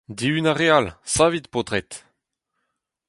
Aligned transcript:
Dihun 0.17 0.49
ar 0.51 0.57
re 0.59 0.67
all… 0.77 0.87
Savit, 1.15 1.45
paotred! 1.51 1.89